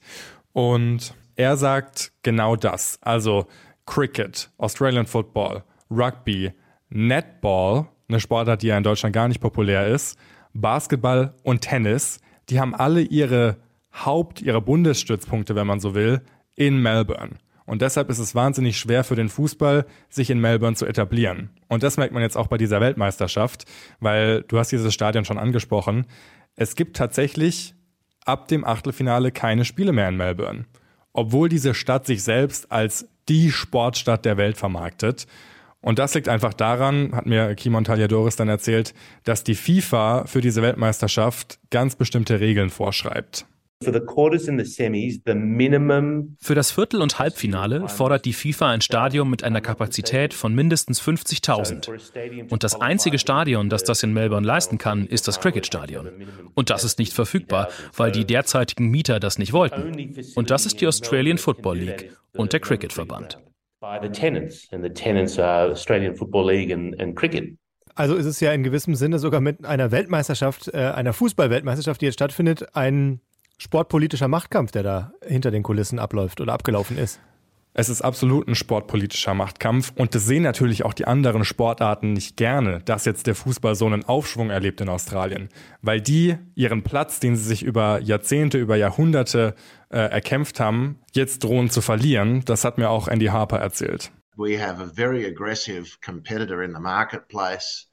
Und 0.52 1.14
er 1.36 1.56
sagt 1.58 2.14
genau 2.24 2.56
das. 2.56 2.98
Also 3.02 3.46
Cricket, 3.86 4.50
Australian 4.58 5.06
Football, 5.06 5.64
Rugby, 5.92 6.52
Netball, 6.90 7.88
eine 8.08 8.20
Sportart, 8.20 8.64
die 8.64 8.68
ja 8.68 8.78
in 8.78 8.84
Deutschland 8.84 9.14
gar 9.14 9.28
nicht 9.28 9.40
populär 9.40 9.88
ist, 9.88 10.18
Basketball 10.54 11.36
und 11.44 11.62
Tennis– 11.62 12.20
die 12.50 12.60
haben 12.60 12.76
alle 12.76 13.02
ihre 13.02 13.58
Haupt-, 13.94 14.42
ihre 14.42 14.62
Bundesstützpunkte, 14.62 15.56
wenn 15.56 15.68
man 15.68 15.80
so 15.80 15.96
will, 15.96 16.22
in 16.56 16.82
Melbourne. 16.82 17.36
Und 17.66 17.82
deshalb 17.82 18.10
ist 18.10 18.20
es 18.20 18.36
wahnsinnig 18.36 18.78
schwer 18.78 19.04
für 19.04 19.16
den 19.16 19.30
Fußball, 19.30 19.86
sich 20.10 20.30
in 20.30 20.40
Melbourne 20.40 20.76
zu 20.76 20.86
etablieren. 20.86 21.50
Und 21.68 21.82
das 21.82 21.98
merkt 21.98 22.14
man 22.14 22.22
jetzt 22.22 22.38
auch 22.38 22.48
bei 22.48 22.58
dieser 22.58 22.80
Weltmeisterschaft, 22.80 23.66
weil 24.00 24.44
du 24.44 24.60
hast 24.60 24.72
dieses 24.72 24.94
Stadion 24.94 25.26
schon 25.26 25.40
angesprochen. 25.40 26.06
Es 26.56 26.76
gibt 26.76 26.96
tatsächlich 26.96 27.74
ab 28.24 28.48
dem 28.48 28.66
Achtelfinale 28.66 29.32
keine 29.32 29.66
Spiele 29.66 29.94
mehr 29.94 30.10
in 30.10 30.18
Melbourne. 30.18 30.66
Obwohl 31.12 31.50
diese 31.50 31.74
Stadt 31.74 32.06
sich 32.06 32.24
selbst 32.24 32.72
als 32.72 33.08
die 33.30 33.52
Sportstadt 33.52 34.26
der 34.26 34.38
Welt 34.38 34.58
vermarktet. 34.58 35.26
Und 35.86 36.00
das 36.00 36.16
liegt 36.16 36.28
einfach 36.30 36.56
daran, 36.56 37.14
hat 37.14 37.28
mir 37.28 37.54
Kimon 37.54 37.84
Taliadoris 37.84 38.36
dann 38.36 38.50
erzählt, 38.50 38.96
dass 39.24 39.44
die 39.44 39.54
FIFA 39.54 40.26
für 40.26 40.42
diese 40.42 40.64
Weltmeisterschaft 40.64 41.60
ganz 41.70 41.96
bestimmte 41.96 42.40
Regeln 42.40 42.72
vorschreibt. 42.72 43.46
Für 43.84 43.92
das 46.56 46.72
Viertel- 46.72 47.02
und 47.04 47.20
Halbfinale 47.20 47.88
fordert 47.88 48.26
die 48.26 48.34
FIFA 48.34 48.72
ein 48.72 48.82
Stadion 48.82 49.30
mit 49.30 49.44
einer 49.44 49.62
Kapazität 49.62 50.34
von 50.34 50.56
mindestens 50.56 51.00
50.000. 51.00 52.50
Und 52.50 52.64
das 52.64 52.82
einzige 52.82 53.20
Stadion, 53.20 53.70
das 53.70 53.84
das 53.84 54.02
in 54.02 54.12
Melbourne 54.12 54.48
leisten 54.48 54.80
kann, 54.80 55.06
ist 55.06 55.28
das 55.28 55.40
Cricket-Stadion. 55.40 56.10
Und 56.56 56.72
das 56.72 56.84
ist 56.84 56.98
nicht 56.98 57.14
verfügbar, 57.14 57.70
weil 57.96 58.12
die 58.12 58.26
derzeitigen 58.26 58.88
Mieter 58.90 59.20
das 59.20 59.38
nicht 59.38 59.54
wollten. 59.54 60.16
Und 60.34 60.50
das 60.50 60.66
ist 60.66 60.82
die 60.82 60.88
Australian 60.88 61.38
Football 61.38 61.78
League 61.78 62.12
und 62.34 62.54
der 62.54 62.60
Cricket-Verband 62.60 63.38
by 63.86 64.00
the 64.02 64.12
tenants, 64.12 64.68
and 64.72 64.84
the 64.84 64.90
tenants 64.90 65.38
are 65.38 65.70
Australian 65.70 66.16
Football 66.16 66.48
League 66.48 66.72
and, 66.72 67.00
and 67.00 67.16
cricket. 67.16 67.58
Also 67.94 68.16
ist 68.16 68.26
es 68.26 68.40
ja 68.40 68.52
in 68.52 68.64
gewissem 68.64 68.96
Sinne 68.96 69.20
sogar 69.20 69.42
mit 69.42 69.64
einer 69.64 69.92
Weltmeisterschaft, 69.92 70.74
äh, 70.74 70.78
einer 70.78 71.14
Fußball-Weltmeisterschaft, 71.14 72.02
die 72.02 72.06
jetzt 72.06 72.16
stattfindet, 72.16 72.76
ein 72.76 73.22
sportpolitischer 73.58 74.28
Machtkampf, 74.28 74.72
der 74.72 74.84
da 74.84 75.12
hinter 75.26 75.52
den 75.52 75.64
Kulissen 75.64 76.00
abläuft 76.00 76.42
oder 76.42 76.54
abgelaufen 76.54 76.98
ist. 76.98 77.22
Es 77.78 77.90
ist 77.90 78.02
absolut 78.02 78.48
ein 78.48 78.56
sportpolitischer 78.56 79.34
Machtkampf 79.34 79.92
und 79.98 80.16
das 80.16 80.26
sehen 80.26 80.44
natürlich 80.44 80.86
auch 80.86 80.94
die 80.94 81.08
anderen 81.08 81.44
Sportarten 81.44 82.14
nicht 82.14 82.38
gerne, 82.38 82.80
dass 82.86 83.04
jetzt 83.04 83.28
der 83.28 83.36
Fußball 83.36 83.76
so 83.76 83.86
einen 83.86 84.06
Aufschwung 84.06 84.50
erlebt 84.50 84.80
in 84.80 84.88
Australien, 84.88 85.50
weil 85.82 86.00
die 86.00 86.38
ihren 86.56 86.84
Platz, 86.84 87.20
den 87.20 87.36
sie 87.36 87.44
sich 87.44 87.64
über 87.64 88.00
Jahrzehnte, 88.00 88.60
über 88.60 88.78
Jahrhunderte 88.78 89.56
äh, 89.90 89.98
erkämpft 89.98 90.62
haben, 90.62 91.00
jetzt 91.12 91.44
drohen 91.44 91.70
zu 91.70 91.82
verlieren. 91.82 92.44
Das 92.46 92.64
hat 92.64 92.78
mir 92.78 92.90
auch 92.90 93.10
Andy 93.10 93.26
Harper 93.26 93.58
erzählt. 93.58 94.10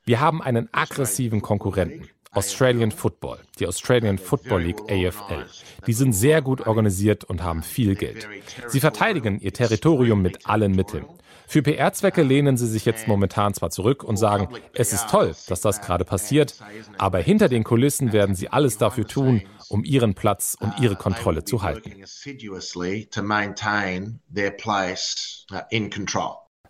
Wir 0.05 0.21
haben 0.21 0.41
einen 0.43 0.69
aggressiven 0.73 1.43
Konkurrenten. 1.43 2.09
Australian 2.35 2.91
Football, 2.91 3.41
die 3.59 3.67
Australian 3.67 4.17
Football 4.17 4.63
League 4.63 4.81
AFL. 4.91 5.45
Die 5.87 5.93
sind 5.93 6.15
sehr 6.15 6.41
gut 6.41 6.67
organisiert 6.67 7.25
und 7.25 7.43
haben 7.43 7.63
viel 7.63 7.95
Geld. 7.95 8.27
Sie 8.69 8.81
verteidigen 8.81 9.39
ihr 9.39 9.53
Territorium 9.53 10.23
mit 10.23 10.47
allen 10.47 10.73
Mitteln. 10.73 11.05
Für 11.47 11.63
PR-Zwecke 11.63 12.23
lehnen 12.23 12.57
sie 12.57 12.67
sich 12.67 12.87
jetzt 12.87 13.07
momentan 13.07 13.53
zwar 13.53 13.69
zurück 13.69 14.03
und 14.03 14.17
sagen, 14.17 14.49
es 14.73 14.95
ist 14.95 15.11
toll, 15.11 15.35
dass 15.49 15.61
das 15.61 15.83
gerade 15.83 16.07
passiert, 16.07 16.55
aber 16.97 17.19
hinter 17.19 17.51
den 17.51 17.65
Kulissen 17.65 18.15
werden 18.15 18.35
sie 18.35 18.49
alles 18.49 18.79
dafür 18.79 19.07
tun, 19.07 19.43
um 19.69 19.85
ihren 19.85 20.15
Platz 20.15 20.57
und 20.59 20.81
ihre 20.81 20.97
Kontrolle 20.97 21.45
zu 21.45 21.63
halten. 21.63 21.93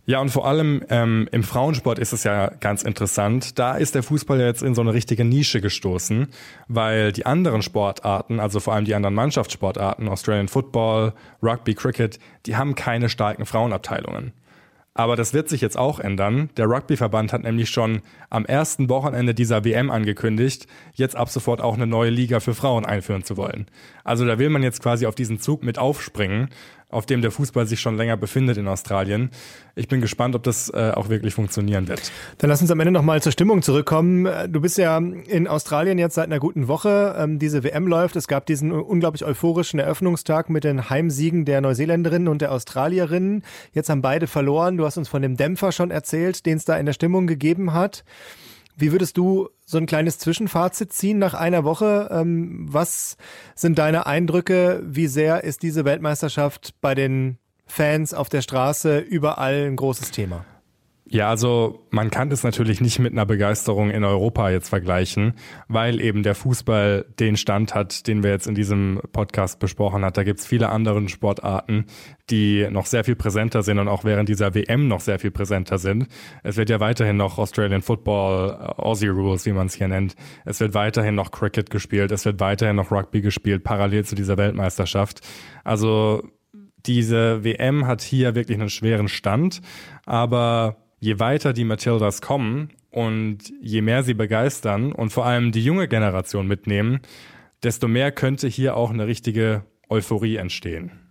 Ja, 0.04 0.21
und 0.21 0.30
vor 0.30 0.49
allem 0.49 0.82
ähm, 0.88 1.28
im 1.30 1.44
Frauensport 1.44 2.00
ist 2.00 2.12
es 2.12 2.25
ja 2.25 2.49
ganz 2.49 2.82
interessant. 2.82 3.59
Da 3.61 3.76
ist 3.76 3.94
der 3.94 4.02
Fußball 4.02 4.40
ja 4.40 4.47
jetzt 4.47 4.62
in 4.62 4.75
so 4.75 4.80
eine 4.80 4.94
richtige 4.94 5.25
Nische 5.25 5.61
gestoßen, 5.61 6.26
weil 6.66 7.12
die 7.12 7.25
anderen 7.25 7.62
Sportarten, 7.62 8.40
also 8.40 8.59
vor 8.59 8.75
allem 8.75 8.85
die 8.85 8.97
anderen 8.97 9.14
Mannschaftssportarten, 9.14 10.09
Australian 10.09 10.49
Football, 10.49 11.12
Rugby, 11.40 11.75
Cricket, 11.75 12.18
die 12.47 12.56
haben 12.56 12.75
keine 12.75 13.09
starken 13.09 13.47
Frauenabteilungen. 13.47 14.32
Aber 14.94 15.16
das 15.16 15.32
wird 15.32 15.49
sich 15.49 15.62
jetzt 15.62 15.78
auch 15.78 16.00
ändern. 16.00 16.50
Der 16.59 16.66
Rugbyverband 16.66 17.32
hat 17.32 17.44
nämlich 17.44 17.71
schon 17.71 18.02
am 18.28 18.44
ersten 18.44 18.90
Wochenende 18.90 19.35
dieser 19.35 19.64
WM 19.64 19.90
angekündigt, 19.90 20.66
jetzt 20.92 21.16
ab 21.16 21.30
sofort 21.30 21.62
auch 21.62 21.75
eine 21.75 21.87
neue 21.87 22.11
Liga 22.11 22.40
für 22.40 22.54
Frauen 22.54 22.85
einführen 22.85 23.25
zu 23.25 23.38
wollen. 23.38 23.66
Also 24.04 24.26
da 24.26 24.38
will 24.38 24.50
man 24.50 24.62
jetzt 24.62 24.82
quasi 24.82 25.06
auf 25.06 25.14
diesen 25.14 25.38
Zug 25.38 25.62
mit 25.62 25.78
aufspringen 25.78 26.50
auf 26.92 27.06
dem 27.06 27.22
der 27.22 27.30
Fußball 27.30 27.66
sich 27.66 27.80
schon 27.80 27.96
länger 27.96 28.16
befindet 28.16 28.58
in 28.58 28.68
Australien. 28.68 29.30
Ich 29.75 29.88
bin 29.88 30.00
gespannt, 30.00 30.34
ob 30.34 30.42
das 30.42 30.68
äh, 30.68 30.92
auch 30.94 31.08
wirklich 31.08 31.34
funktionieren 31.34 31.88
wird. 31.88 32.12
Dann 32.38 32.50
lass 32.50 32.61
uns 32.61 32.70
am 32.70 32.78
Ende 32.78 32.92
nochmal 32.92 33.20
zur 33.22 33.32
Stimmung 33.32 33.62
zurückkommen. 33.62 34.28
Du 34.49 34.61
bist 34.61 34.78
ja 34.78 34.99
in 34.99 35.49
Australien 35.49 35.99
jetzt 35.99 36.14
seit 36.14 36.26
einer 36.26 36.38
guten 36.38 36.68
Woche. 36.68 37.16
Ähm, 37.18 37.38
diese 37.38 37.64
WM 37.64 37.87
läuft. 37.87 38.14
Es 38.16 38.28
gab 38.28 38.46
diesen 38.46 38.70
unglaublich 38.70 39.25
euphorischen 39.25 39.80
Eröffnungstag 39.80 40.50
mit 40.50 40.64
den 40.64 40.90
Heimsiegen 40.90 41.44
der 41.44 41.61
Neuseeländerinnen 41.62 42.28
und 42.28 42.42
der 42.42 42.52
Australierinnen. 42.52 43.42
Jetzt 43.72 43.88
haben 43.88 44.02
beide 44.02 44.26
verloren. 44.26 44.76
Du 44.76 44.84
hast 44.84 44.99
uns 44.99 45.08
von 45.08 45.22
dem 45.22 45.37
Dämpfer 45.37 45.72
schon 45.72 45.90
erzählt, 45.90 46.44
den 46.46 46.58
es 46.58 46.64
da 46.64 46.76
in 46.76 46.87
der 46.87 46.92
Stimmung 46.92 47.26
gegeben 47.26 47.72
hat. 47.72 48.04
Wie 48.76 48.93
würdest 48.93 49.17
du 49.17 49.49
so 49.64 49.79
ein 49.79 49.87
kleines 49.87 50.19
Zwischenfazit 50.19 50.93
ziehen 50.93 51.19
nach 51.19 51.35
einer 51.35 51.64
Woche? 51.64 52.09
Ähm, 52.11 52.67
was 52.69 53.17
sind 53.55 53.79
deine 53.79 54.07
Eindrücke? 54.07 54.83
Wie 54.85 55.07
sehr 55.07 55.45
ist 55.45 55.62
diese 55.62 55.85
Weltmeisterschaft 55.85 56.75
bei 56.81 56.95
den 56.95 57.38
Fans 57.67 58.14
auf 58.14 58.29
der 58.29 58.43
Straße 58.43 58.99
überall 58.99 59.67
ein 59.67 59.76
großes 59.76 60.11
Thema? 60.11 60.45
Ja, 61.12 61.28
also 61.28 61.87
man 61.90 62.11
kann 62.11 62.31
das 62.31 62.42
natürlich 62.42 62.81
nicht 62.81 62.99
mit 62.99 63.12
einer 63.12 63.26
Begeisterung 63.26 63.90
in 63.90 64.02
Europa 64.02 64.49
jetzt 64.49 64.71
vergleichen, 64.71 65.35
weil 65.69 66.00
eben 66.00 66.23
der 66.23 66.35
Fußball 66.35 67.04
den 67.21 67.37
Stand 67.37 67.75
hat, 67.75 68.07
den 68.07 68.23
wir 68.23 68.31
jetzt 68.31 68.47
in 68.47 68.54
diesem 68.54 68.99
Podcast 69.12 69.59
besprochen 69.59 70.07
hat. 70.07 70.16
Da 70.16 70.25
gibt's 70.25 70.47
viele 70.47 70.71
andere 70.71 71.07
Sportarten, 71.11 71.85
die 72.31 72.66
noch 72.71 72.87
sehr 72.87 73.04
viel 73.04 73.14
präsenter 73.14 73.62
sind 73.62 73.78
und 73.78 73.88
auch 73.88 74.04
während 74.04 74.31
dieser 74.31 74.54
WM 74.54 74.88
noch 74.88 75.00
sehr 75.00 75.19
viel 75.19 75.31
präsenter 75.31 75.76
sind. 75.76 76.07
Es 76.45 76.57
wird 76.57 76.71
ja 76.71 76.81
weiterhin 76.81 77.19
noch 77.19 77.37
Australian 77.37 77.83
Football, 77.83 78.49
äh, 78.49 78.81
Aussie 78.81 79.09
Rules, 79.09 79.45
wie 79.45 79.52
man 79.52 79.66
es 79.66 79.75
hier 79.75 79.88
nennt. 79.88 80.14
Es 80.47 80.61
wird 80.61 80.73
weiterhin 80.73 81.14
noch 81.14 81.31
Cricket 81.31 81.69
gespielt, 81.69 82.11
es 82.11 82.25
wird 82.25 82.40
weiterhin 82.40 82.76
noch 82.76 82.90
Rugby 82.90 83.21
gespielt, 83.21 83.64
parallel 83.64 84.07
zu 84.07 84.14
dieser 84.14 84.38
Weltmeisterschaft. 84.38 85.21
Also 85.62 86.23
diese 86.87 87.45
WM 87.45 87.87
hat 87.87 88.00
hier 88.00 88.35
wirklich 88.35 88.59
einen 88.59 88.71
schweren 88.71 89.09
Stand, 89.09 89.61
aber 90.07 90.81
je 91.02 91.18
weiter 91.18 91.52
die 91.52 91.64
Matildas 91.64 92.23
kommen 92.23 92.71
und 92.92 93.52
je 93.61 93.82
mehr 93.82 94.04
sie 94.04 94.14
begeistern 94.14 94.92
und 94.92 95.12
vor 95.12 95.26
allem 95.26 95.50
die 95.50 95.64
junge 95.64 95.88
Generation 95.88 96.47
mitnehmen, 96.47 97.00
desto 97.64 97.88
mehr 97.88 98.12
könnte 98.12 98.47
hier 98.47 98.76
auch 98.76 98.90
eine 98.90 99.09
richtige 99.09 99.64
Euphorie 99.88 100.37
entstehen. 100.37 101.01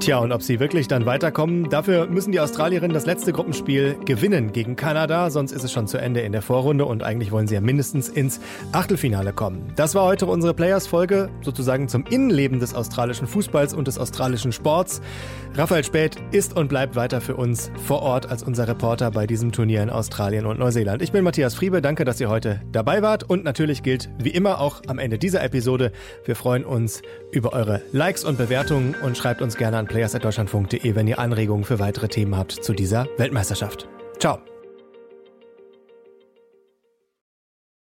Tja, 0.00 0.16
und 0.16 0.32
ob 0.32 0.42
sie 0.42 0.60
wirklich 0.60 0.88
dann 0.88 1.04
weiterkommen, 1.04 1.68
dafür 1.68 2.06
müssen 2.06 2.32
die 2.32 2.40
Australierinnen 2.40 2.94
das 2.94 3.04
letzte 3.04 3.34
Gruppenspiel 3.34 3.98
gewinnen 4.06 4.50
gegen 4.50 4.74
Kanada, 4.74 5.28
sonst 5.28 5.52
ist 5.52 5.62
es 5.62 5.72
schon 5.72 5.86
zu 5.86 5.98
Ende 5.98 6.20
in 6.20 6.32
der 6.32 6.40
Vorrunde 6.40 6.86
und 6.86 7.02
eigentlich 7.02 7.32
wollen 7.32 7.46
sie 7.46 7.54
ja 7.54 7.60
mindestens 7.60 8.08
ins 8.08 8.40
Achtelfinale 8.72 9.34
kommen. 9.34 9.74
Das 9.76 9.94
war 9.94 10.06
heute 10.06 10.24
unsere 10.24 10.54
Players-Folge, 10.54 11.28
sozusagen 11.42 11.86
zum 11.86 12.06
Innenleben 12.06 12.60
des 12.60 12.74
australischen 12.74 13.26
Fußballs 13.26 13.74
und 13.74 13.88
des 13.88 13.98
australischen 13.98 14.52
Sports. 14.52 15.02
Raphael 15.54 15.84
Späth 15.84 16.16
ist 16.30 16.56
und 16.56 16.68
bleibt 16.68 16.96
weiter 16.96 17.20
für 17.20 17.36
uns 17.36 17.70
vor 17.84 18.00
Ort 18.00 18.30
als 18.30 18.42
unser 18.42 18.66
Reporter 18.68 19.10
bei 19.10 19.26
diesem 19.26 19.52
Turnier 19.52 19.82
in 19.82 19.90
Australien 19.90 20.46
und 20.46 20.58
Neuseeland. 20.58 21.02
Ich 21.02 21.12
bin 21.12 21.24
Matthias 21.24 21.54
Friebe, 21.54 21.82
danke, 21.82 22.06
dass 22.06 22.20
ihr 22.20 22.30
heute 22.30 22.62
dabei 22.72 23.02
wart 23.02 23.28
und 23.28 23.44
natürlich 23.44 23.82
gilt 23.82 24.08
wie 24.16 24.30
immer 24.30 24.62
auch 24.62 24.80
am 24.86 24.98
Ende 24.98 25.18
dieser 25.18 25.44
Episode, 25.44 25.92
wir 26.24 26.36
freuen 26.36 26.64
uns 26.64 27.02
über 27.32 27.52
eure 27.52 27.82
Likes 27.92 28.24
und 28.24 28.38
Bewertungen 28.38 28.94
und 29.02 29.18
schreibt 29.18 29.42
uns 29.42 29.58
gerne 29.58 29.76
an 29.76 29.89
players.deutschlandfunk.de, 29.90 30.94
wenn 30.94 31.06
ihr 31.06 31.18
Anregungen 31.18 31.64
für 31.64 31.78
weitere 31.78 32.08
Themen 32.08 32.36
habt 32.36 32.52
zu 32.52 32.72
dieser 32.72 33.06
Weltmeisterschaft. 33.18 33.88
Ciao. 34.18 34.38